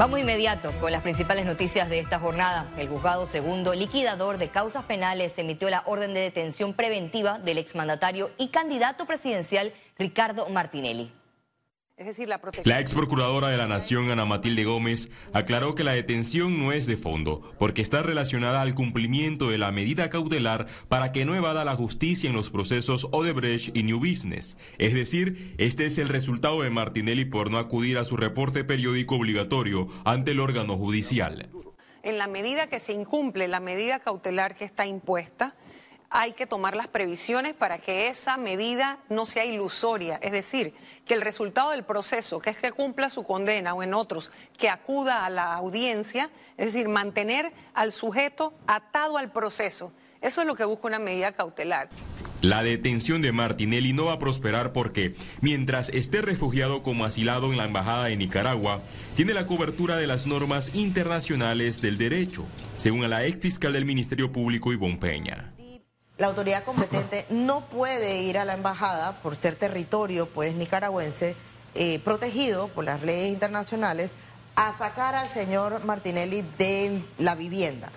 Vamos 0.00 0.18
inmediato 0.18 0.72
con 0.80 0.92
las 0.92 1.02
principales 1.02 1.44
noticias 1.44 1.90
de 1.90 1.98
esta 1.98 2.18
jornada. 2.18 2.66
El 2.78 2.88
juzgado 2.88 3.26
segundo 3.26 3.74
liquidador 3.74 4.38
de 4.38 4.48
causas 4.48 4.82
penales 4.84 5.36
emitió 5.36 5.68
la 5.68 5.82
orden 5.84 6.14
de 6.14 6.20
detención 6.20 6.72
preventiva 6.72 7.38
del 7.38 7.58
exmandatario 7.58 8.30
y 8.38 8.48
candidato 8.48 9.04
presidencial 9.04 9.74
Ricardo 9.98 10.48
Martinelli 10.48 11.12
decir, 12.06 12.28
la 12.28 12.40
La 12.64 12.80
ex 12.80 12.94
procuradora 12.94 13.48
de 13.48 13.56
la 13.56 13.68
Nación, 13.68 14.10
Ana 14.10 14.24
Matilde 14.24 14.64
Gómez, 14.64 15.10
aclaró 15.32 15.74
que 15.74 15.84
la 15.84 15.92
detención 15.92 16.58
no 16.58 16.72
es 16.72 16.86
de 16.86 16.96
fondo, 16.96 17.42
porque 17.58 17.82
está 17.82 18.02
relacionada 18.02 18.62
al 18.62 18.74
cumplimiento 18.74 19.50
de 19.50 19.58
la 19.58 19.70
medida 19.70 20.08
cautelar 20.08 20.66
para 20.88 21.12
que 21.12 21.24
no 21.24 21.34
evada 21.34 21.64
la 21.64 21.76
justicia 21.76 22.30
en 22.30 22.36
los 22.36 22.50
procesos 22.50 23.08
Odebrecht 23.12 23.76
y 23.76 23.82
New 23.82 23.98
Business. 23.98 24.56
Es 24.78 24.94
decir, 24.94 25.54
este 25.58 25.86
es 25.86 25.98
el 25.98 26.08
resultado 26.08 26.62
de 26.62 26.70
Martinelli 26.70 27.24
por 27.24 27.50
no 27.50 27.58
acudir 27.58 27.98
a 27.98 28.04
su 28.04 28.16
reporte 28.16 28.64
periódico 28.64 29.16
obligatorio 29.16 29.88
ante 30.04 30.30
el 30.30 30.40
órgano 30.40 30.76
judicial. 30.76 31.50
En 32.02 32.16
la 32.16 32.26
medida 32.26 32.66
que 32.66 32.78
se 32.78 32.94
incumple 32.94 33.46
la 33.46 33.60
medida 33.60 33.98
cautelar 33.98 34.54
que 34.54 34.64
está 34.64 34.86
impuesta, 34.86 35.54
hay 36.10 36.32
que 36.32 36.46
tomar 36.46 36.74
las 36.74 36.88
previsiones 36.88 37.54
para 37.54 37.78
que 37.78 38.08
esa 38.08 38.36
medida 38.36 38.98
no 39.08 39.26
sea 39.26 39.44
ilusoria, 39.44 40.18
es 40.22 40.32
decir, 40.32 40.74
que 41.06 41.14
el 41.14 41.20
resultado 41.20 41.70
del 41.70 41.84
proceso, 41.84 42.40
que 42.40 42.50
es 42.50 42.58
que 42.58 42.72
cumpla 42.72 43.10
su 43.10 43.22
condena 43.22 43.74
o 43.74 43.82
en 43.82 43.94
otros, 43.94 44.32
que 44.58 44.68
acuda 44.68 45.24
a 45.24 45.30
la 45.30 45.54
audiencia, 45.54 46.28
es 46.56 46.72
decir, 46.72 46.88
mantener 46.88 47.52
al 47.74 47.92
sujeto 47.92 48.52
atado 48.66 49.18
al 49.18 49.30
proceso. 49.30 49.92
Eso 50.20 50.40
es 50.40 50.46
lo 50.46 50.56
que 50.56 50.64
busca 50.64 50.88
una 50.88 50.98
medida 50.98 51.32
cautelar. 51.32 51.88
La 52.42 52.62
detención 52.62 53.22
de 53.22 53.32
Martinelli 53.32 53.92
no 53.92 54.06
va 54.06 54.14
a 54.14 54.18
prosperar 54.18 54.72
porque, 54.72 55.14
mientras 55.42 55.90
esté 55.90 56.22
refugiado 56.22 56.82
como 56.82 57.04
asilado 57.04 57.52
en 57.52 57.58
la 57.58 57.66
Embajada 57.66 58.06
de 58.06 58.16
Nicaragua, 58.16 58.82
tiene 59.14 59.34
la 59.34 59.46
cobertura 59.46 59.96
de 59.96 60.06
las 60.06 60.26
normas 60.26 60.70
internacionales 60.74 61.80
del 61.80 61.98
derecho, 61.98 62.46
según 62.76 63.08
la 63.08 63.24
ex 63.26 63.40
fiscal 63.40 63.74
del 63.74 63.84
Ministerio 63.84 64.32
Público 64.32 64.72
Ivonne 64.72 64.96
Peña 64.96 65.52
la 66.20 66.26
autoridad 66.26 66.64
competente 66.64 67.24
no 67.30 67.62
puede 67.62 68.22
ir 68.22 68.36
a 68.36 68.44
la 68.44 68.52
embajada 68.52 69.22
por 69.22 69.36
ser 69.36 69.56
territorio 69.56 70.28
pues 70.28 70.54
nicaragüense 70.54 71.34
eh, 71.74 71.98
protegido 72.00 72.68
por 72.68 72.84
las 72.84 73.02
leyes 73.02 73.28
internacionales 73.28 74.12
a 74.54 74.76
sacar 74.76 75.14
al 75.14 75.28
señor 75.28 75.82
Martinelli 75.86 76.44
de 76.58 77.00
la 77.18 77.34
vivienda. 77.36 77.90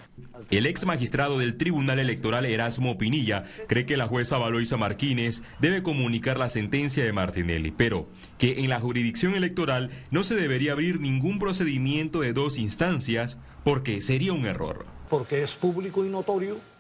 El 0.50 0.68
ex 0.68 0.86
magistrado 0.86 1.38
del 1.38 1.58
Tribunal 1.58 2.00
Electoral 2.00 2.46
Erasmo 2.46 2.98
Pinilla 2.98 3.44
cree 3.68 3.86
que 3.86 3.98
la 3.98 4.08
jueza 4.08 4.38
Valoisa 4.38 4.78
Martínez 4.78 5.42
debe 5.60 5.84
comunicar 5.84 6.38
la 6.38 6.50
sentencia 6.50 7.04
de 7.04 7.12
Martinelli, 7.12 7.72
pero 7.72 8.08
que 8.38 8.62
en 8.62 8.70
la 8.70 8.80
jurisdicción 8.80 9.36
electoral 9.36 9.90
no 10.12 10.24
se 10.24 10.36
debería 10.36 10.72
abrir 10.72 11.02
ningún 11.02 11.40
procedimiento 11.40 12.22
de 12.22 12.32
dos 12.32 12.58
instancias 12.58 13.38
porque 13.66 14.02
sería 14.02 14.32
un 14.32 14.46
error. 14.46 14.86
Porque 15.10 15.44
es 15.44 15.56
público 15.56 16.06
y 16.06 16.10
notorio 16.10 16.73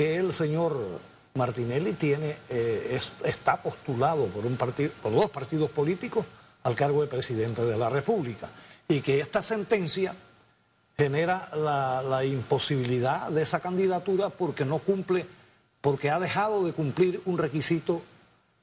que 0.00 0.16
el 0.16 0.32
señor 0.32 0.80
Martinelli 1.34 1.92
tiene, 1.92 2.38
eh, 2.48 2.98
está 3.22 3.62
postulado 3.62 4.28
por, 4.28 4.46
un 4.46 4.56
partido, 4.56 4.92
por 5.02 5.12
dos 5.12 5.28
partidos 5.28 5.68
políticos 5.68 6.24
al 6.62 6.74
cargo 6.74 7.02
de 7.02 7.06
presidente 7.06 7.62
de 7.62 7.76
la 7.76 7.90
República 7.90 8.48
y 8.88 9.02
que 9.02 9.20
esta 9.20 9.42
sentencia 9.42 10.14
genera 10.96 11.50
la, 11.54 12.00
la, 12.00 12.24
imposibilidad 12.24 13.28
de 13.28 13.42
esa 13.42 13.60
candidatura 13.60 14.30
porque 14.30 14.64
no 14.64 14.78
cumple, 14.78 15.26
porque 15.82 16.08
ha 16.08 16.18
dejado 16.18 16.64
de 16.64 16.72
cumplir 16.72 17.20
un 17.26 17.36
requisito 17.36 18.00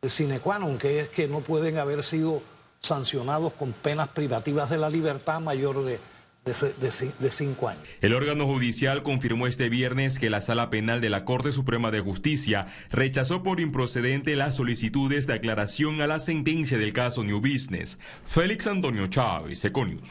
sine 0.02 0.39
qua 0.39 0.58
non, 0.58 0.80
que 0.80 1.02
es 1.02 1.09
que 1.09 1.27
no 1.27 1.41
pueden 1.41 1.77
haber 1.77 2.03
sido 2.03 2.41
sancionados 2.81 3.53
con 3.53 3.73
penas 3.73 4.08
privativas 4.08 4.71
de 4.71 4.80
la 4.80 4.89
libertad 4.89 5.39
mayor 5.39 5.85
de 5.85 5.99
de, 6.48 7.31
cinco 7.31 7.70
años. 7.70 7.84
El 8.02 8.14
órgano 8.14 8.45
judicial 8.45 9.03
confirmó 9.03 9.48
este 9.48 9.70
viernes 9.70 10.20
que 10.20 10.30
la 10.30 10.42
Sala 10.42 10.70
Penal 10.70 11.02
de 11.02 11.09
la 11.09 11.26
Corte 11.26 11.52
Suprema 11.52 11.92
de 11.92 12.00
Justicia 12.00 12.67
rechazó 12.89 13.44
por 13.44 13.59
improcedente 13.59 14.36
las 14.36 14.55
solicitudes 14.55 15.27
de 15.27 15.33
aclaración 15.33 16.02
a 16.02 16.08
la 16.08 16.20
sentencia 16.20 16.77
del 16.77 16.94
caso 16.94 17.23
New 17.23 17.39
Business. 17.39 17.99
Félix 18.23 18.67
Antonio 18.67 19.08
Chávez, 19.08 19.64
Econius. 19.66 20.10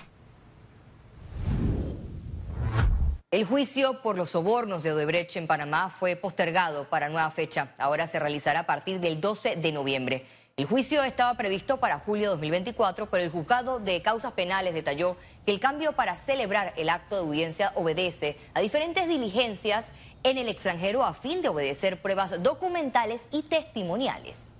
El 3.32 3.44
juicio 3.44 4.02
por 4.02 4.16
los 4.16 4.30
sobornos 4.30 4.82
de 4.82 4.92
Odebrecht 4.92 5.36
en 5.36 5.46
Panamá 5.46 5.90
fue 5.98 6.16
postergado 6.16 6.88
para 6.88 7.08
nueva 7.08 7.30
fecha. 7.32 7.74
Ahora 7.76 8.06
se 8.06 8.18
realizará 8.18 8.60
a 8.60 8.66
partir 8.66 9.00
del 9.00 9.20
12 9.20 9.56
de 9.56 9.72
noviembre. 9.72 10.26
El 10.58 10.64
juicio 10.64 11.02
estaba 11.02 11.34
previsto 11.34 11.76
para 11.80 11.98
julio 11.98 12.22
de 12.22 12.36
2024, 12.36 13.10
pero 13.10 13.22
el 13.22 13.30
juzgado 13.30 13.78
de 13.78 14.00
causas 14.00 14.32
penales 14.32 14.72
detalló 14.72 15.18
que 15.44 15.52
el 15.52 15.60
cambio 15.60 15.92
para 15.92 16.16
celebrar 16.16 16.72
el 16.78 16.88
acto 16.88 17.16
de 17.16 17.20
audiencia 17.20 17.72
obedece 17.74 18.38
a 18.54 18.62
diferentes 18.62 19.06
diligencias 19.06 19.84
en 20.22 20.38
el 20.38 20.48
extranjero 20.48 21.04
a 21.04 21.12
fin 21.12 21.42
de 21.42 21.50
obedecer 21.50 22.00
pruebas 22.00 22.42
documentales 22.42 23.20
y 23.32 23.42
testimoniales. 23.42 24.55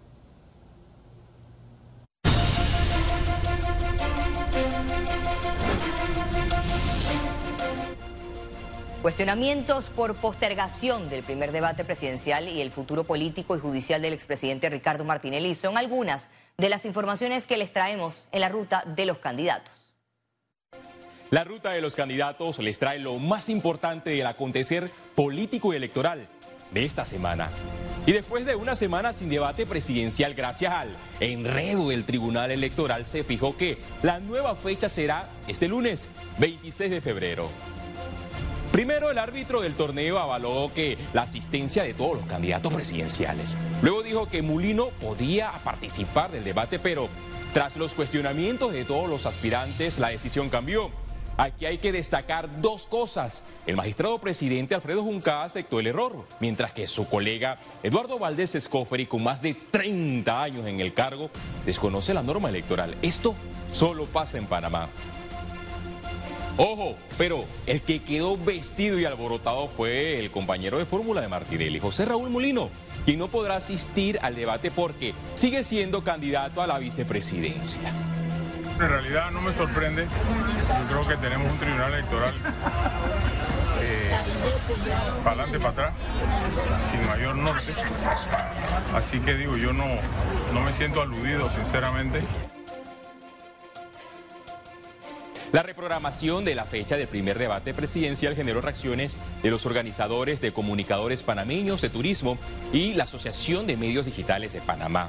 Cuestionamientos 9.06 9.88
por 9.90 10.16
postergación 10.16 11.08
del 11.10 11.22
primer 11.22 11.52
debate 11.52 11.84
presidencial 11.84 12.48
y 12.48 12.60
el 12.60 12.72
futuro 12.72 13.04
político 13.04 13.56
y 13.56 13.60
judicial 13.60 14.02
del 14.02 14.12
expresidente 14.12 14.68
Ricardo 14.68 15.04
Martinelli 15.04 15.54
son 15.54 15.78
algunas 15.78 16.28
de 16.58 16.68
las 16.68 16.84
informaciones 16.84 17.46
que 17.46 17.56
les 17.56 17.72
traemos 17.72 18.26
en 18.32 18.40
la 18.40 18.48
ruta 18.48 18.82
de 18.84 19.06
los 19.06 19.18
candidatos. 19.18 19.72
La 21.30 21.44
ruta 21.44 21.70
de 21.70 21.80
los 21.80 21.94
candidatos 21.94 22.58
les 22.58 22.80
trae 22.80 22.98
lo 22.98 23.20
más 23.20 23.48
importante 23.48 24.10
del 24.10 24.26
acontecer 24.26 24.90
político 25.14 25.72
y 25.72 25.76
electoral 25.76 26.26
de 26.72 26.84
esta 26.84 27.06
semana. 27.06 27.48
Y 28.06 28.12
después 28.12 28.44
de 28.44 28.56
una 28.56 28.74
semana 28.74 29.12
sin 29.12 29.28
debate 29.28 29.66
presidencial, 29.66 30.34
gracias 30.34 30.72
al 30.72 30.96
enredo 31.20 31.90
del 31.90 32.04
Tribunal 32.04 32.50
Electoral, 32.50 33.06
se 33.06 33.22
fijó 33.22 33.56
que 33.56 33.78
la 34.02 34.18
nueva 34.18 34.56
fecha 34.56 34.88
será 34.88 35.28
este 35.46 35.68
lunes, 35.68 36.08
26 36.40 36.90
de 36.90 37.00
febrero. 37.00 37.50
Primero, 38.76 39.10
el 39.10 39.16
árbitro 39.16 39.62
del 39.62 39.72
torneo 39.72 40.18
avaló 40.18 40.70
que 40.74 40.98
la 41.14 41.22
asistencia 41.22 41.82
de 41.82 41.94
todos 41.94 42.18
los 42.18 42.26
candidatos 42.26 42.74
presidenciales. 42.74 43.56
Luego 43.80 44.02
dijo 44.02 44.28
que 44.28 44.42
Mulino 44.42 44.88
podía 45.00 45.50
participar 45.64 46.30
del 46.30 46.44
debate, 46.44 46.78
pero 46.78 47.08
tras 47.54 47.78
los 47.78 47.94
cuestionamientos 47.94 48.74
de 48.74 48.84
todos 48.84 49.08
los 49.08 49.24
aspirantes, 49.24 49.98
la 49.98 50.08
decisión 50.08 50.50
cambió. 50.50 50.90
Aquí 51.38 51.64
hay 51.64 51.78
que 51.78 51.90
destacar 51.90 52.60
dos 52.60 52.86
cosas. 52.86 53.40
El 53.66 53.76
magistrado 53.76 54.18
presidente 54.18 54.74
Alfredo 54.74 55.02
Junca 55.02 55.42
aceptó 55.42 55.80
el 55.80 55.86
error, 55.86 56.26
mientras 56.40 56.72
que 56.72 56.86
su 56.86 57.08
colega 57.08 57.58
Eduardo 57.82 58.18
Valdés 58.18 58.56
Escoferi, 58.56 59.06
con 59.06 59.24
más 59.24 59.40
de 59.40 59.54
30 59.54 60.42
años 60.42 60.66
en 60.66 60.80
el 60.80 60.92
cargo, 60.92 61.30
desconoce 61.64 62.12
la 62.12 62.22
norma 62.22 62.50
electoral. 62.50 62.94
Esto 63.00 63.36
solo 63.72 64.04
pasa 64.04 64.36
en 64.36 64.44
Panamá. 64.44 64.90
Ojo, 66.58 66.96
pero 67.18 67.44
el 67.66 67.82
que 67.82 68.02
quedó 68.02 68.38
vestido 68.38 68.98
y 68.98 69.04
alborotado 69.04 69.68
fue 69.68 70.18
el 70.18 70.30
compañero 70.30 70.78
de 70.78 70.86
fórmula 70.86 71.20
de 71.20 71.28
Martirelli, 71.28 71.78
José 71.78 72.06
Raúl 72.06 72.30
Molino, 72.30 72.70
quien 73.04 73.18
no 73.18 73.28
podrá 73.28 73.56
asistir 73.56 74.18
al 74.22 74.34
debate 74.34 74.70
porque 74.70 75.14
sigue 75.34 75.64
siendo 75.64 76.02
candidato 76.02 76.62
a 76.62 76.66
la 76.66 76.78
vicepresidencia. 76.78 77.92
En 78.80 78.88
realidad 78.88 79.30
no 79.32 79.42
me 79.42 79.52
sorprende, 79.52 80.04
yo 80.04 80.88
creo 80.88 81.08
que 81.08 81.16
tenemos 81.16 81.50
un 81.50 81.58
tribunal 81.58 81.92
electoral 81.92 82.34
eh, 83.82 84.10
para 85.24 85.42
adelante, 85.42 85.58
para 85.58 85.70
atrás, 85.70 85.94
sin 86.90 87.06
mayor 87.06 87.36
norte. 87.36 87.72
Así 88.94 89.20
que 89.20 89.34
digo, 89.34 89.56
yo 89.56 89.72
no, 89.74 89.84
no 90.54 90.60
me 90.62 90.72
siento 90.72 91.02
aludido, 91.02 91.50
sinceramente. 91.50 92.20
La 95.52 95.62
reprogramación 95.62 96.44
de 96.44 96.54
la 96.54 96.64
fecha 96.64 96.96
del 96.96 97.06
primer 97.06 97.38
debate 97.38 97.72
presidencial 97.72 98.34
generó 98.34 98.60
reacciones 98.60 99.18
de 99.42 99.50
los 99.50 99.64
organizadores 99.64 100.40
de 100.40 100.52
comunicadores 100.52 101.22
panameños 101.22 101.80
de 101.80 101.88
turismo 101.88 102.36
y 102.72 102.94
la 102.94 103.04
Asociación 103.04 103.66
de 103.66 103.76
Medios 103.76 104.06
Digitales 104.06 104.52
de 104.52 104.60
Panamá. 104.60 105.08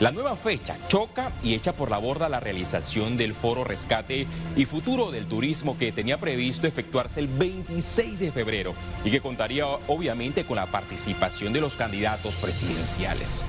La 0.00 0.12
nueva 0.12 0.36
fecha 0.36 0.76
choca 0.86 1.32
y 1.42 1.54
echa 1.54 1.72
por 1.72 1.90
la 1.90 1.98
borda 1.98 2.28
la 2.28 2.38
realización 2.38 3.16
del 3.16 3.34
foro 3.34 3.64
Rescate 3.64 4.28
y 4.54 4.64
Futuro 4.64 5.10
del 5.10 5.26
Turismo 5.26 5.76
que 5.76 5.90
tenía 5.90 6.18
previsto 6.18 6.68
efectuarse 6.68 7.18
el 7.18 7.26
26 7.26 8.20
de 8.20 8.30
febrero 8.30 8.74
y 9.04 9.10
que 9.10 9.20
contaría 9.20 9.66
obviamente 9.66 10.44
con 10.44 10.54
la 10.54 10.66
participación 10.66 11.52
de 11.52 11.60
los 11.60 11.74
candidatos 11.74 12.36
presidenciales. 12.36 13.44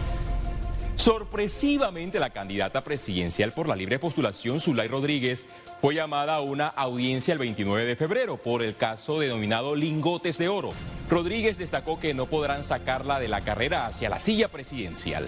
Sorpresivamente, 0.99 2.19
la 2.19 2.31
candidata 2.31 2.83
presidencial 2.83 3.53
por 3.53 3.69
la 3.69 3.75
libre 3.77 3.99
postulación, 3.99 4.59
Zulay 4.59 4.89
Rodríguez, 4.89 5.45
fue 5.79 5.95
llamada 5.95 6.35
a 6.35 6.41
una 6.41 6.67
audiencia 6.67 7.31
el 7.31 7.39
29 7.39 7.85
de 7.85 7.95
febrero 7.95 8.35
por 8.35 8.61
el 8.61 8.75
caso 8.75 9.21
denominado 9.21 9.75
Lingotes 9.75 10.37
de 10.37 10.49
Oro. 10.49 10.71
Rodríguez 11.09 11.57
destacó 11.57 12.01
que 12.01 12.13
no 12.13 12.25
podrán 12.25 12.65
sacarla 12.65 13.17
de 13.17 13.29
la 13.29 13.39
carrera 13.39 13.87
hacia 13.87 14.09
la 14.09 14.19
silla 14.19 14.49
presidencial. 14.49 15.25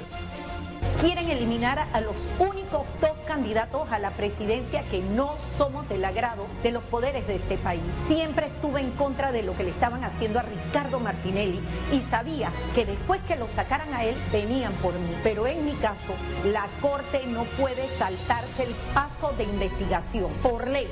Quieren 1.00 1.30
eliminar 1.30 1.88
a 1.94 2.02
los 2.02 2.18
únicos 2.38 2.86
candidatos 3.32 3.90
a 3.94 3.98
la 3.98 4.12
presidencia 4.12 4.84
que 4.92 5.00
no 5.00 5.38
somos 5.58 5.88
del 5.88 6.04
agrado 6.04 6.48
de 6.64 6.72
los 6.72 6.84
poderes 6.84 7.26
de 7.28 7.36
este 7.36 7.58
país. 7.58 7.82
Siempre 7.96 8.48
estuve 8.48 8.82
en 8.82 8.92
contra 8.92 9.32
de 9.32 9.42
lo 9.42 9.56
que 9.56 9.64
le 9.64 9.70
estaban 9.70 10.04
haciendo 10.04 10.38
a 10.38 10.42
Ricardo 10.42 11.00
Martinelli 11.00 11.62
y 11.94 12.02
sabía 12.02 12.52
que 12.76 12.86
después 12.86 13.22
que 13.22 13.38
lo 13.38 13.48
sacaran 13.48 13.94
a 13.94 14.04
él 14.04 14.18
venían 14.34 14.74
por 14.74 14.94
mí. 14.96 15.16
Pero 15.24 15.48
en 15.48 15.64
mi 15.64 15.72
caso, 15.76 16.12
la 16.44 16.68
Corte 16.82 17.26
no 17.26 17.46
puede 17.58 17.90
saltarse 17.92 18.64
el 18.64 18.76
paso 18.94 19.32
de 19.38 19.46
investigación. 19.46 20.34
Por 20.44 20.68
ley, 20.68 20.90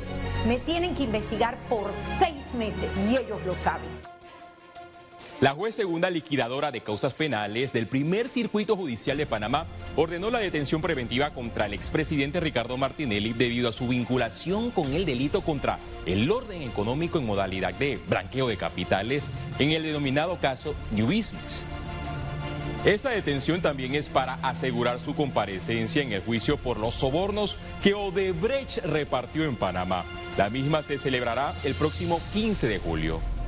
me 0.48 0.60
tienen 0.60 0.96
que 0.96 1.04
investigar 1.04 1.58
por 1.68 1.92
seis 2.20 2.54
meses 2.54 2.90
y 3.10 3.18
ellos 3.18 3.46
lo 3.46 3.58
saben. 3.58 4.19
La 5.42 5.54
juez 5.54 5.74
segunda 5.74 6.10
liquidadora 6.10 6.70
de 6.70 6.82
causas 6.82 7.14
penales 7.14 7.72
del 7.72 7.88
primer 7.88 8.28
circuito 8.28 8.76
judicial 8.76 9.16
de 9.16 9.26
Panamá 9.26 9.68
ordenó 9.96 10.30
la 10.30 10.40
detención 10.40 10.82
preventiva 10.82 11.30
contra 11.30 11.66
el 11.66 11.74
expresidente 11.74 12.42
Ricardo 12.42 12.76
Martinelli 12.76 13.32
debido 13.32 13.70
a 13.70 13.74
su 13.74 13.88
vinculación 13.88 14.70
con 14.70 14.94
el 14.94 15.06
delito 15.06 15.40
contra 15.40 15.80
el 16.06 16.30
orden 16.30 16.62
económico 16.62 17.20
en 17.20 17.26
modalidad 17.26 17.74
de 17.74 17.98
blanqueo 18.10 18.50
de 18.50 18.58
capitales 18.58 19.32
en 19.60 19.72
el 19.72 19.84
denominado 19.84 20.38
caso 20.42 20.76
New 20.92 21.06
Business. 21.06 21.64
Esa 22.84 23.12
detención 23.12 23.62
también 23.62 23.96
es 23.96 24.10
para 24.10 24.34
asegurar 24.42 25.00
su 25.00 25.16
comparecencia 25.16 26.02
en 26.02 26.12
el 26.12 26.22
juicio 26.22 26.58
por 26.58 26.78
los 26.78 26.96
sobornos 26.96 27.56
que 27.82 27.94
Odebrecht 27.94 28.80
repartió 28.80 29.46
en 29.46 29.56
Panamá. 29.56 30.04
La 30.38 30.50
misma 30.50 30.84
se 30.84 30.98
celebrará 30.98 31.54
el 31.64 31.76
próximo 31.76 32.20
15 32.34 32.68
de 32.68 32.80
julio. 32.80 33.39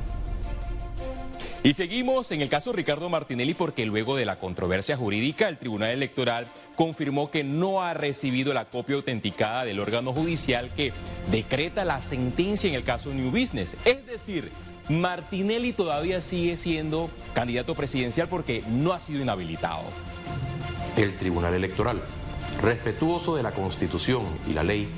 Y 1.64 1.76
seguimos 1.76 2.32
en 2.32 2.42
el 2.42 2.50
caso 2.50 2.74
Ricardo 2.74 3.08
Martinelli 3.08 3.54
porque 3.54 3.86
luego 3.86 4.16
de 4.16 4.26
la 4.26 4.40
controversia 4.40 4.98
jurídica, 4.98 5.48
el 5.48 5.60
Tribunal 5.60 5.92
Electoral 5.92 6.48
confirmó 6.76 7.30
que 7.30 7.44
no 7.44 7.84
ha 7.84 7.94
recibido 7.94 8.52
la 8.52 8.66
copia 8.66 8.96
autenticada 8.96 9.64
del 9.64 9.80
órgano 9.80 10.12
judicial 10.12 10.72
que 10.76 10.92
decreta 11.30 11.86
la 11.86 12.02
sentencia 12.02 12.68
en 12.68 12.74
el 12.74 12.84
caso 12.84 13.14
New 13.14 13.30
Business. 13.30 13.78
Es 13.86 14.04
decir, 14.08 14.52
Martinelli 14.90 15.72
todavía 15.72 16.22
sigue 16.22 16.58
siendo 16.58 17.12
candidato 17.36 17.76
presidencial 17.76 18.28
porque 18.28 18.64
no 18.68 18.94
ha 18.94 19.00
sido 19.00 19.22
inhabilitado. 19.22 19.84
El 20.98 21.14
Tribunal 21.14 21.54
Electoral, 21.54 22.02
respetuoso 22.60 23.36
de 23.36 23.44
la 23.44 23.52
Constitución 23.52 24.24
y 24.50 24.54
la 24.54 24.64
ley, 24.64 24.90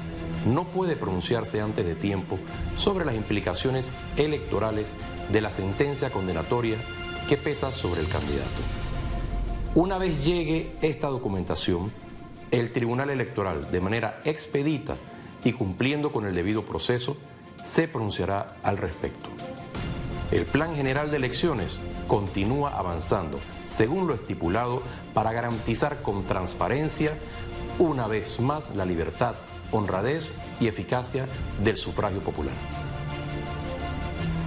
no 0.46 0.66
puede 0.66 0.96
pronunciarse 0.96 1.62
antes 1.62 1.86
de 1.86 1.96
tiempo 1.96 2.38
sobre 2.78 3.06
las 3.06 3.16
implicaciones 3.16 3.94
electorales 4.18 4.94
de 5.32 5.42
la 5.42 5.52
sentencia 5.52 6.10
condenatoria 6.10 6.78
que 7.28 7.38
pesa 7.38 7.72
sobre 7.72 8.02
el 8.02 8.08
candidato. 8.08 8.50
Una 9.76 9.98
vez 9.98 10.24
llegue 10.24 10.72
esta 10.82 11.08
documentación, 11.08 11.92
el 12.52 12.72
Tribunal 12.72 13.10
Electoral, 13.10 13.72
de 13.72 13.82
manera 13.82 14.22
expedita 14.26 14.98
y 15.44 15.54
cumpliendo 15.54 16.12
con 16.12 16.26
el 16.26 16.36
debido 16.36 16.64
proceso, 16.64 17.18
se 17.64 17.88
pronunciará 17.88 18.58
al 18.62 18.78
respecto. 18.78 19.30
El 20.32 20.46
Plan 20.46 20.76
General 20.76 21.10
de 21.10 21.18
Elecciones 21.18 21.80
continúa 22.08 22.78
avanzando 22.78 23.40
según 23.66 24.08
lo 24.08 24.14
estipulado 24.14 24.82
para 25.14 25.32
garantizar 25.32 26.02
con 26.02 26.24
transparencia 26.24 27.14
una 27.80 28.08
vez 28.08 28.40
más 28.40 28.76
la 28.76 28.86
libertad 28.86 29.36
honradez 29.74 30.30
y 30.62 30.68
eficacia 30.68 31.26
del 31.62 31.78
sufragio 31.78 32.22
popular. 32.22 32.54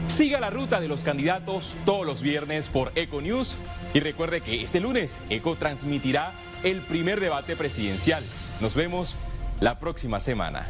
Siga 0.09 0.41
la 0.41 0.51
ruta 0.51 0.81
de 0.81 0.89
los 0.89 1.03
candidatos 1.03 1.75
todos 1.85 2.07
los 2.07 2.23
viernes 2.23 2.69
por 2.69 2.93
Econews 2.95 3.57
y 3.93 4.01
recuerde 4.01 4.41
que 4.41 4.63
este 4.63 4.81
lunes 4.81 5.19
Eco 5.29 5.57
transmitirá 5.57 6.33
el 6.63 6.81
primer 6.81 7.21
debate 7.21 7.57
presidencial. 7.57 8.25
Nos 8.61 8.75
vemos 8.75 9.17
la 9.61 9.79
próxima 9.79 10.21
semana. 10.21 10.67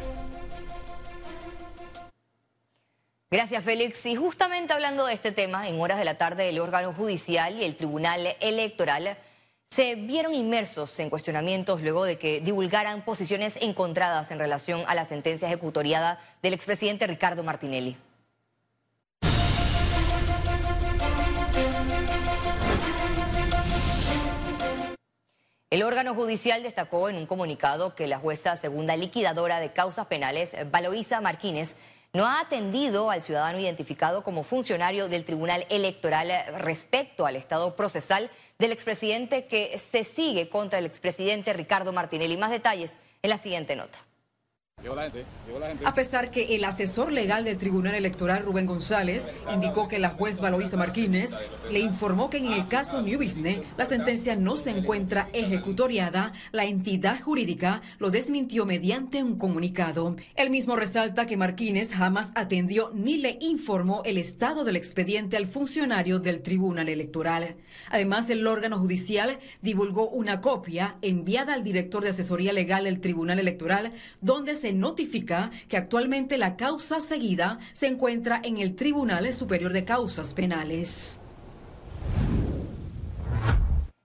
Gracias, 3.29 3.63
Félix. 3.63 4.05
Y 4.05 4.15
justamente 4.15 4.73
hablando 4.73 5.05
de 5.05 5.13
este 5.13 5.31
tema, 5.31 5.67
en 5.67 5.79
horas 5.79 5.99
de 5.99 6.05
la 6.05 6.17
tarde 6.17 6.49
el 6.49 6.59
órgano 6.59 6.93
judicial 6.93 7.57
y 7.57 7.65
el 7.65 7.75
Tribunal 7.75 8.35
Electoral 8.39 9.17
se 9.69 9.95
vieron 9.95 10.33
inmersos 10.33 10.99
en 10.99 11.09
cuestionamientos 11.09 11.81
luego 11.81 12.05
de 12.05 12.17
que 12.17 12.41
divulgaran 12.41 13.03
posiciones 13.03 13.57
encontradas 13.61 14.31
en 14.31 14.39
relación 14.39 14.83
a 14.87 14.95
la 14.95 15.05
sentencia 15.05 15.47
ejecutoriada 15.47 16.19
del 16.41 16.53
expresidente 16.53 17.05
Ricardo 17.07 17.43
Martinelli. 17.43 17.97
El 25.69 25.83
órgano 25.83 26.15
judicial 26.15 26.63
destacó 26.63 27.09
en 27.09 27.17
un 27.17 27.25
comunicado 27.25 27.93
que 27.93 28.07
la 28.07 28.19
jueza 28.19 28.55
segunda 28.55 28.95
liquidadora 28.95 29.59
de 29.59 29.73
causas 29.73 30.07
penales, 30.07 30.55
Valoisa 30.71 31.19
Martínez, 31.19 31.75
no 32.13 32.25
ha 32.25 32.39
atendido 32.39 33.11
al 33.11 33.21
ciudadano 33.21 33.59
identificado 33.59 34.23
como 34.23 34.43
funcionario 34.43 35.09
del 35.09 35.25
Tribunal 35.25 35.65
Electoral 35.69 36.31
respecto 36.59 37.25
al 37.25 37.35
estado 37.35 37.75
procesal 37.75 38.31
del 38.59 38.71
expresidente 38.71 39.45
que 39.45 39.79
se 39.79 40.03
sigue 40.03 40.49
contra 40.49 40.79
el 40.79 40.85
expresidente 40.85 41.53
Ricardo 41.53 41.93
Martinelli. 41.93 42.37
Más 42.37 42.51
detalles 42.51 42.97
en 43.21 43.29
la 43.29 43.37
siguiente 43.37 43.75
nota. 43.75 44.06
A 45.83 45.95
pesar 45.95 46.29
que 46.29 46.55
el 46.55 46.63
asesor 46.63 47.11
legal 47.11 47.43
del 47.43 47.57
Tribunal 47.57 47.95
Electoral, 47.95 48.43
Rubén 48.43 48.67
González, 48.67 49.27
indicó 49.51 49.87
que 49.87 49.97
la 49.97 50.11
juez 50.11 50.39
Valoisa 50.39 50.77
Martínez 50.77 51.31
le 51.71 51.79
informó 51.79 52.29
que 52.29 52.37
en 52.37 52.53
el 52.53 52.67
caso 52.67 53.01
New 53.01 53.19
Business 53.19 53.61
la 53.75 53.87
sentencia 53.87 54.35
no 54.35 54.55
se 54.57 54.69
encuentra 54.69 55.29
ejecutoriada, 55.33 56.31
la 56.51 56.65
entidad 56.65 57.19
jurídica 57.19 57.81
lo 57.97 58.11
desmintió 58.11 58.67
mediante 58.67 59.23
un 59.23 59.39
comunicado. 59.39 60.15
El 60.35 60.51
mismo 60.51 60.75
resalta 60.75 61.25
que 61.25 61.37
Martínez 61.37 61.91
jamás 61.91 62.29
atendió 62.35 62.91
ni 62.93 63.17
le 63.17 63.39
informó 63.41 64.03
el 64.05 64.19
estado 64.19 64.63
del 64.63 64.75
expediente 64.75 65.37
al 65.37 65.47
funcionario 65.47 66.19
del 66.19 66.43
Tribunal 66.43 66.87
Electoral. 66.87 67.55
Además, 67.89 68.29
el 68.29 68.45
órgano 68.45 68.77
judicial 68.77 69.39
divulgó 69.63 70.07
una 70.07 70.39
copia 70.39 70.97
enviada 71.01 71.55
al 71.55 71.63
director 71.63 72.03
de 72.03 72.11
asesoría 72.11 72.53
legal 72.53 72.83
del 72.83 73.01
Tribunal 73.01 73.39
Electoral 73.39 73.91
donde 74.21 74.55
se 74.55 74.66
notifica 74.73 75.51
que 75.67 75.77
actualmente 75.77 76.37
la 76.37 76.55
causa 76.55 77.01
seguida 77.01 77.59
se 77.73 77.87
encuentra 77.87 78.39
en 78.43 78.57
el 78.57 78.75
Tribunal 78.75 79.33
Superior 79.33 79.73
de 79.73 79.85
Causas 79.85 80.33
Penales. 80.33 81.17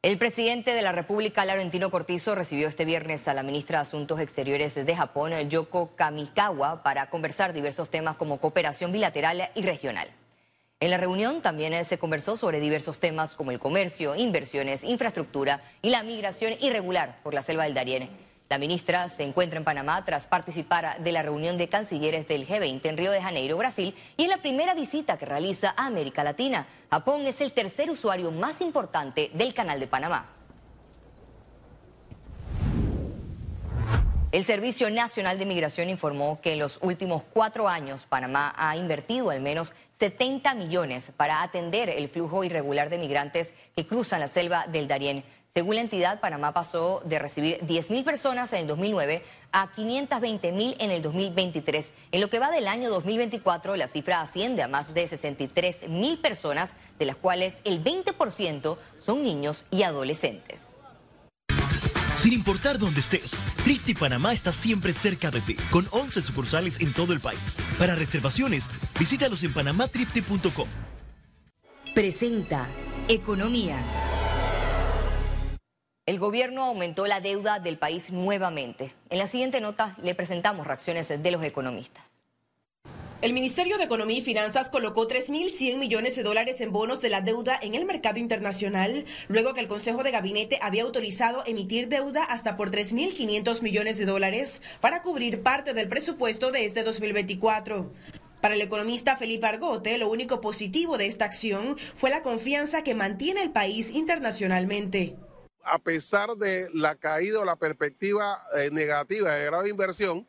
El 0.02 0.18
presidente 0.18 0.74
de 0.74 0.82
la 0.82 0.90
República, 0.90 1.44
Laurentino 1.44 1.88
Cortizo, 1.92 2.34
recibió 2.34 2.66
este 2.66 2.84
viernes 2.84 3.28
a 3.28 3.34
la 3.34 3.44
ministra 3.44 3.78
de 3.78 3.82
Asuntos 3.82 4.18
Exteriores 4.18 4.74
de 4.74 4.96
Japón, 4.96 5.32
Yoko 5.48 5.94
Kamikawa, 5.94 6.82
para 6.82 7.08
conversar 7.08 7.52
diversos 7.52 7.88
temas 7.88 8.16
como 8.16 8.40
cooperación 8.40 8.90
bilateral 8.90 9.50
y 9.54 9.62
regional. 9.62 10.08
En 10.80 10.90
la 10.90 10.96
reunión 10.96 11.40
también 11.40 11.84
se 11.84 11.98
conversó 11.98 12.36
sobre 12.36 12.58
diversos 12.58 12.98
temas 12.98 13.36
como 13.36 13.52
el 13.52 13.60
comercio, 13.60 14.16
inversiones, 14.16 14.82
infraestructura 14.82 15.62
y 15.82 15.90
la 15.90 16.02
migración 16.02 16.54
irregular 16.60 17.20
por 17.22 17.32
la 17.32 17.42
selva 17.42 17.62
del 17.62 17.74
Darién. 17.74 18.10
La 18.52 18.58
ministra 18.58 19.08
se 19.08 19.22
encuentra 19.24 19.56
en 19.56 19.64
Panamá 19.64 20.04
tras 20.04 20.26
participar 20.26 21.02
de 21.02 21.10
la 21.10 21.22
reunión 21.22 21.56
de 21.56 21.70
cancilleres 21.70 22.28
del 22.28 22.46
G20 22.46 22.84
en 22.84 22.98
Río 22.98 23.10
de 23.10 23.22
Janeiro, 23.22 23.56
Brasil, 23.56 23.94
y 24.18 24.24
es 24.24 24.28
la 24.28 24.42
primera 24.42 24.74
visita 24.74 25.16
que 25.16 25.24
realiza 25.24 25.72
a 25.74 25.86
América 25.86 26.22
Latina. 26.22 26.66
Japón 26.90 27.26
es 27.26 27.40
el 27.40 27.52
tercer 27.52 27.88
usuario 27.90 28.30
más 28.30 28.60
importante 28.60 29.30
del 29.32 29.54
Canal 29.54 29.80
de 29.80 29.86
Panamá. 29.86 30.26
El 34.32 34.44
Servicio 34.44 34.90
Nacional 34.90 35.38
de 35.38 35.46
Migración 35.46 35.88
informó 35.88 36.38
que 36.42 36.52
en 36.52 36.58
los 36.58 36.78
últimos 36.82 37.22
cuatro 37.32 37.68
años 37.68 38.04
Panamá 38.04 38.52
ha 38.54 38.76
invertido 38.76 39.30
al 39.30 39.40
menos 39.40 39.72
70 39.98 40.54
millones 40.54 41.10
para 41.16 41.42
atender 41.42 41.88
el 41.88 42.08
flujo 42.08 42.44
irregular 42.44 42.90
de 42.90 42.98
migrantes 42.98 43.54
que 43.74 43.86
cruzan 43.86 44.20
la 44.20 44.28
selva 44.28 44.66
del 44.66 44.88
Darién. 44.88 45.24
Según 45.54 45.74
la 45.74 45.82
entidad, 45.82 46.18
Panamá 46.18 46.54
pasó 46.54 47.02
de 47.04 47.18
recibir 47.18 47.58
10.000 47.60 48.04
personas 48.04 48.50
en 48.54 48.60
el 48.60 48.66
2009 48.68 49.22
a 49.52 49.68
520.000 49.74 50.76
en 50.78 50.90
el 50.90 51.02
2023. 51.02 51.92
En 52.10 52.22
lo 52.22 52.30
que 52.30 52.38
va 52.38 52.50
del 52.50 52.66
año 52.66 52.88
2024, 52.88 53.76
la 53.76 53.86
cifra 53.86 54.22
asciende 54.22 54.62
a 54.62 54.68
más 54.68 54.94
de 54.94 55.06
63.000 55.10 56.22
personas, 56.22 56.74
de 56.98 57.04
las 57.04 57.16
cuales 57.16 57.60
el 57.64 57.84
20% 57.84 58.78
son 58.96 59.22
niños 59.22 59.66
y 59.70 59.82
adolescentes. 59.82 60.78
Sin 62.16 62.32
importar 62.32 62.78
dónde 62.78 63.00
estés, 63.00 63.32
Trifte 63.62 63.94
Panamá 63.94 64.32
está 64.32 64.52
siempre 64.52 64.94
cerca 64.94 65.30
de 65.30 65.42
ti, 65.42 65.56
con 65.70 65.86
11 65.90 66.22
sucursales 66.22 66.80
en 66.80 66.94
todo 66.94 67.12
el 67.12 67.20
país. 67.20 67.40
Para 67.78 67.94
reservaciones, 67.94 68.64
visítalos 68.98 69.44
en 69.44 69.52
panamatrifte.com. 69.52 70.68
Presenta 71.94 72.68
Economía. 73.08 73.76
El 76.04 76.18
gobierno 76.18 76.64
aumentó 76.64 77.06
la 77.06 77.20
deuda 77.20 77.60
del 77.60 77.78
país 77.78 78.10
nuevamente. 78.10 78.92
En 79.08 79.18
la 79.18 79.28
siguiente 79.28 79.60
nota 79.60 79.96
le 80.02 80.16
presentamos 80.16 80.66
reacciones 80.66 81.06
de 81.06 81.30
los 81.30 81.44
economistas. 81.44 82.02
El 83.20 83.32
Ministerio 83.32 83.78
de 83.78 83.84
Economía 83.84 84.18
y 84.18 84.22
Finanzas 84.22 84.68
colocó 84.68 85.06
3.100 85.06 85.78
millones 85.78 86.16
de 86.16 86.24
dólares 86.24 86.60
en 86.60 86.72
bonos 86.72 87.02
de 87.02 87.08
la 87.08 87.20
deuda 87.20 87.56
en 87.62 87.76
el 87.76 87.84
mercado 87.84 88.18
internacional, 88.18 89.04
luego 89.28 89.54
que 89.54 89.60
el 89.60 89.68
Consejo 89.68 90.02
de 90.02 90.10
Gabinete 90.10 90.58
había 90.60 90.82
autorizado 90.82 91.44
emitir 91.46 91.86
deuda 91.86 92.24
hasta 92.24 92.56
por 92.56 92.72
3.500 92.72 93.62
millones 93.62 93.96
de 93.96 94.06
dólares 94.06 94.60
para 94.80 95.02
cubrir 95.02 95.44
parte 95.44 95.72
del 95.72 95.88
presupuesto 95.88 96.50
de 96.50 96.64
este 96.64 96.82
2024. 96.82 97.92
Para 98.40 98.54
el 98.54 98.60
economista 98.60 99.14
Felipe 99.14 99.46
Argote, 99.46 99.98
lo 99.98 100.08
único 100.08 100.40
positivo 100.40 100.98
de 100.98 101.06
esta 101.06 101.26
acción 101.26 101.78
fue 101.78 102.10
la 102.10 102.24
confianza 102.24 102.82
que 102.82 102.96
mantiene 102.96 103.40
el 103.40 103.52
país 103.52 103.92
internacionalmente. 103.92 105.14
A 105.64 105.78
pesar 105.78 106.36
de 106.36 106.68
la 106.74 106.94
caída 106.96 107.40
o 107.40 107.44
la 107.44 107.56
perspectiva 107.56 108.44
eh, 108.56 108.70
negativa 108.72 109.30
de 109.30 109.44
grado 109.46 109.62
de 109.62 109.70
inversión, 109.70 110.26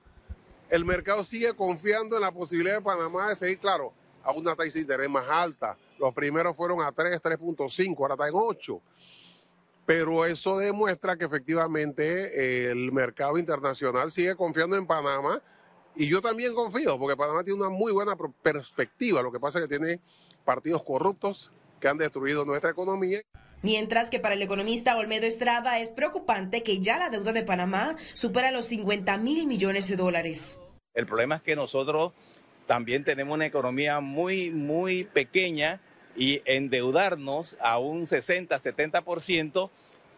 el 0.70 0.86
mercado 0.86 1.24
sigue 1.24 1.54
confiando 1.54 2.16
en 2.16 2.22
la 2.22 2.32
posibilidad 2.32 2.75
de 2.75 2.82
Panamá 2.82 3.30
de 3.30 3.36
seguir, 3.36 3.60
claro, 3.60 3.94
a 4.24 4.32
una 4.32 4.56
tasa 4.56 4.74
de 4.74 4.80
interés 4.80 5.10
más 5.10 5.28
alta. 5.30 5.78
Los 6.00 6.13
primeros 6.13 6.56
fueron 6.56 6.82
a 6.82 6.92
3, 6.92 7.22
3.5, 7.22 7.96
ahora 8.00 8.13
está 8.13 8.28
en 8.28 8.34
8. 8.36 8.82
Pero 9.86 10.25
eso 10.25 10.58
demuestra 10.58 11.18
que 11.18 11.25
efectivamente 11.25 12.66
eh, 12.66 12.72
el 12.72 12.92
mercado 12.92 13.38
internacional 13.38 14.12
sigue 14.12 14.36
confiando 14.36 14.78
en 14.78 14.88
Panamá 14.88 15.42
y 15.96 16.08
yo 16.08 16.22
también 16.22 16.56
confío, 16.56 16.98
porque 16.98 17.16
Panamá 17.16 17.44
tiene 17.44 17.60
una 17.60 17.70
muy 17.70 17.92
buena 17.92 18.16
perspectiva. 18.42 19.22
Lo 19.22 19.32
que 19.32 19.40
pasa 19.40 19.60
es 19.60 19.68
que 19.68 19.78
tiene 19.78 20.00
partidos 20.44 20.84
corruptos 20.84 21.52
que 21.80 21.88
han 21.88 21.98
destruido 21.98 22.46
nuestra 22.46 22.72
economía. 22.72 23.22
Mientras 23.63 24.10
que 24.10 24.20
para 24.20 24.36
el 24.36 24.41
economista 24.41 24.98
Olmedo 24.98 25.25
Estrada 25.25 25.79
es 25.79 25.89
preocupante 25.89 26.63
que 26.63 26.82
ya 26.82 26.98
la 27.00 27.10
deuda 27.10 27.32
de 27.32 27.43
Panamá 27.43 27.96
supera 28.13 28.51
los 28.51 28.65
50 28.65 29.17
mil 29.20 29.48
millones 29.48 29.88
de 29.88 29.96
dólares. 29.96 30.60
El 30.93 31.05
problema 31.05 31.38
es 31.38 31.43
que 31.43 31.55
nosotros 31.55 32.12
también 32.67 33.05
tenemos 33.05 33.34
una 33.34 33.46
economía 33.46 34.01
muy, 34.01 34.51
muy 34.51 35.05
pequeña 35.05 35.79
y 36.17 36.41
endeudarnos 36.43 37.55
a 37.62 37.79
un 37.79 38.05
60, 38.05 38.53
70% 38.53 39.70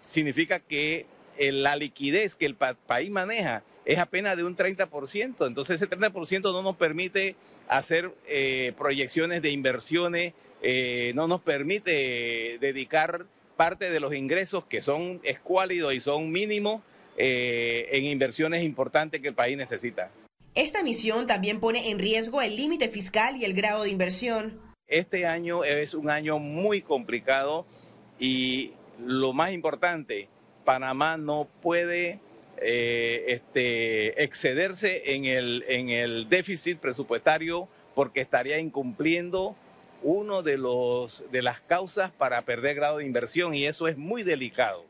significa 0.01 0.59
que 0.59 1.05
eh, 1.37 1.51
la 1.51 1.75
liquidez 1.75 2.33
que 2.33 2.47
el 2.47 2.55
país 2.55 3.11
maneja 3.11 3.61
es 3.85 3.99
apenas 3.99 4.35
de 4.37 4.43
un 4.43 4.57
30%. 4.57 5.45
Entonces 5.45 5.79
ese 5.79 5.87
30% 5.87 6.51
no 6.51 6.63
nos 6.63 6.77
permite 6.77 7.35
hacer 7.67 8.11
eh, 8.27 8.73
proyecciones 8.75 9.43
de 9.43 9.51
inversiones, 9.51 10.33
eh, 10.61 11.11
no 11.15 11.27
nos 11.27 11.41
permite 11.41 12.57
dedicar 12.59 13.25
parte 13.57 13.89
de 13.89 13.99
los 13.99 14.13
ingresos 14.13 14.65
que 14.65 14.81
son 14.81 15.21
escuálidos 15.23 15.93
y 15.93 15.99
son 15.99 16.31
mínimos 16.31 16.81
en 17.17 18.03
inversiones 18.03 18.61
importantes 18.63 19.21
que 19.21 19.29
el 19.29 19.35
país 19.35 19.55
necesita. 19.55 20.11
Esta 20.55 20.83
misión 20.83 21.27
también 21.27 21.59
pone 21.59 21.89
en 21.89 21.99
riesgo 21.99 22.41
el 22.41 22.55
límite 22.55 22.87
fiscal 22.87 23.35
y 23.37 23.45
el 23.45 23.53
grado 23.53 23.83
de 23.83 23.89
inversión. 23.89 24.59
Este 24.87 25.25
año 25.25 25.63
es 25.63 25.93
un 25.93 26.09
año 26.09 26.39
muy 26.39 26.81
complicado 26.81 27.65
y 28.19 28.71
lo 28.99 29.33
más 29.33 29.51
importante, 29.51 30.29
Panamá 30.63 31.17
no 31.17 31.49
puede 31.61 32.19
eh, 32.61 33.25
este, 33.27 34.23
excederse 34.23 35.15
en 35.15 35.25
el, 35.25 35.65
en 35.67 35.89
el 35.89 36.29
déficit 36.29 36.79
presupuestario 36.79 37.67
porque 37.93 38.21
estaría 38.21 38.59
incumpliendo 38.59 39.57
uno 40.05 40.43
de, 40.43 40.57
los, 40.57 41.25
de 41.31 41.41
las 41.41 41.59
causas 41.61 42.11
para 42.11 42.43
perder 42.43 42.75
grado 42.75 42.97
de 42.99 43.05
inversión 43.05 43.55
y 43.55 43.65
eso 43.65 43.87
es 43.87 43.97
muy 43.97 44.21
delicado. 44.21 44.85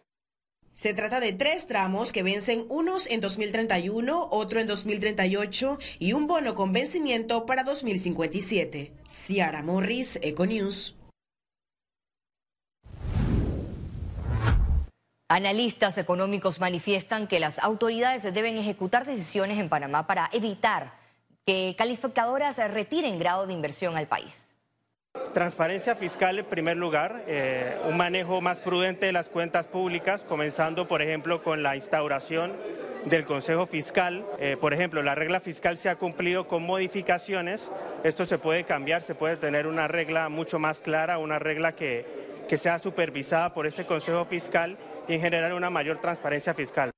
Se 0.74 0.94
trata 0.94 1.22
de 1.22 1.32
tres 1.32 1.68
tramos 1.68 2.12
que 2.12 2.22
vencen 2.22 2.66
unos 2.68 3.08
en 3.08 3.22
2031, 3.22 4.28
otro 4.30 4.60
en 4.60 4.68
2038 4.68 5.80
y 6.00 6.12
un 6.12 6.28
bono 6.28 6.54
con 6.54 6.74
vencimiento 6.74 7.46
para 7.46 7.64
2057. 7.64 8.92
Ciara 9.10 9.64
Morris, 9.64 10.20
Econews. 10.22 10.98
Analistas 15.30 15.98
económicos 15.98 16.60
manifiestan 16.60 17.28
que 17.28 17.40
las 17.40 17.58
autoridades 17.60 18.22
deben 18.24 18.58
ejecutar 18.58 19.06
decisiones 19.06 19.60
en 19.60 19.70
Panamá 19.70 20.08
para 20.08 20.30
evitar 20.34 21.00
que 21.46 21.74
calificadoras 21.78 22.58
retiren 22.70 23.18
grado 23.18 23.48
de 23.48 23.54
inversión 23.54 23.96
al 23.96 24.10
país. 24.10 24.55
Transparencia 25.34 25.96
fiscal 25.96 26.40
en 26.40 26.46
primer 26.46 26.78
lugar, 26.78 27.24
eh, 27.28 27.78
un 27.90 27.98
manejo 27.98 28.40
más 28.40 28.62
prudente 28.62 29.08
de 29.08 29.12
las 29.12 29.28
cuentas 29.28 29.68
públicas, 29.68 30.24
comenzando 30.24 30.88
por 30.88 31.02
ejemplo 31.02 31.44
con 31.44 31.62
la 31.62 31.76
instauración 31.76 32.54
del 33.04 33.26
Consejo 33.26 33.66
Fiscal. 33.66 34.26
Eh, 34.40 34.56
por 34.60 34.74
ejemplo, 34.74 35.04
la 35.04 35.14
regla 35.14 35.42
fiscal 35.42 35.78
se 35.78 35.90
ha 35.90 35.98
cumplido 35.98 36.48
con 36.48 36.64
modificaciones, 36.64 37.70
esto 38.06 38.26
se 38.26 38.38
puede 38.38 38.64
cambiar, 38.64 39.02
se 39.02 39.14
puede 39.14 39.36
tener 39.36 39.68
una 39.68 39.90
regla 39.90 40.30
mucho 40.30 40.58
más 40.58 40.80
clara, 40.80 41.18
una 41.18 41.38
regla 41.38 41.74
que, 41.74 42.06
que 42.48 42.58
sea 42.58 42.80
supervisada 42.80 43.54
por 43.54 43.68
ese 43.68 43.86
Consejo 43.86 44.24
Fiscal 44.24 44.78
y 45.08 45.16
en 45.16 45.22
general 45.22 45.52
una 45.52 45.70
mayor 45.70 46.00
transparencia 46.00 46.54
fiscal. 46.54 46.95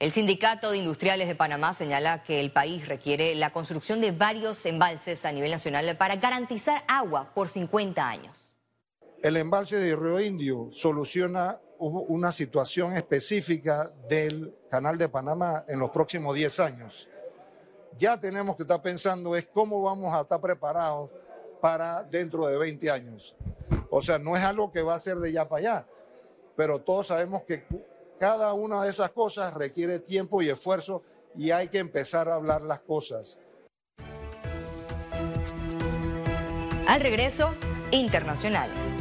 El 0.00 0.12
Sindicato 0.12 0.70
de 0.70 0.78
Industriales 0.78 1.26
de 1.26 1.34
Panamá 1.34 1.74
señala 1.74 2.22
que 2.22 2.38
el 2.38 2.52
país 2.52 2.86
requiere 2.86 3.34
la 3.34 3.52
construcción 3.52 4.00
de 4.00 4.12
varios 4.12 4.64
embalses 4.64 5.24
a 5.24 5.32
nivel 5.32 5.50
nacional 5.50 5.96
para 5.96 6.14
garantizar 6.14 6.84
agua 6.86 7.32
por 7.34 7.48
50 7.48 8.08
años. 8.08 8.54
El 9.24 9.36
embalse 9.36 9.76
de 9.76 9.96
Río 9.96 10.20
Indio 10.20 10.68
soluciona 10.70 11.60
una 11.80 12.30
situación 12.30 12.96
específica 12.96 13.90
del 14.08 14.54
Canal 14.70 14.98
de 14.98 15.08
Panamá 15.08 15.64
en 15.66 15.80
los 15.80 15.90
próximos 15.90 16.32
10 16.32 16.60
años. 16.60 17.08
Ya 17.96 18.20
tenemos 18.20 18.54
que 18.54 18.62
estar 18.62 18.80
pensando 18.80 19.34
es 19.34 19.46
cómo 19.46 19.82
vamos 19.82 20.14
a 20.14 20.20
estar 20.20 20.40
preparados 20.40 21.10
para 21.60 22.04
dentro 22.04 22.46
de 22.46 22.56
20 22.56 22.88
años. 22.88 23.34
O 23.90 24.00
sea, 24.00 24.20
no 24.20 24.36
es 24.36 24.44
algo 24.44 24.70
que 24.70 24.80
va 24.80 24.94
a 24.94 25.00
ser 25.00 25.16
de 25.16 25.32
ya 25.32 25.48
para 25.48 25.58
allá, 25.58 25.88
pero 26.54 26.80
todos 26.80 27.08
sabemos 27.08 27.42
que 27.42 27.64
cada 28.18 28.52
una 28.52 28.82
de 28.82 28.90
esas 28.90 29.10
cosas 29.10 29.54
requiere 29.54 30.00
tiempo 30.00 30.42
y 30.42 30.50
esfuerzo 30.50 31.02
y 31.34 31.50
hay 31.50 31.68
que 31.68 31.78
empezar 31.78 32.28
a 32.28 32.34
hablar 32.34 32.62
las 32.62 32.80
cosas. 32.80 33.38
Al 36.86 37.00
regreso, 37.00 37.54
internacionales. 37.90 38.97